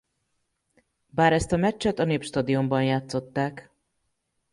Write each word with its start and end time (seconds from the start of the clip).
Bár 1.09 1.33
ezt 1.33 1.51
a 1.51 1.57
meccset 1.57 1.99
a 1.99 2.03
Népstadionban 2.03 2.83
játszották. 2.83 3.69